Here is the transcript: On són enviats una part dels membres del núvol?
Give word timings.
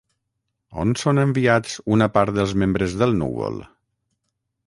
On 0.83 0.93
són 1.01 1.23
enviats 1.23 1.75
una 1.97 2.09
part 2.17 2.35
dels 2.39 2.55
membres 2.63 2.97
del 3.03 3.15
núvol? 3.23 3.63